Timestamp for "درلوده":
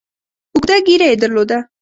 1.21-1.57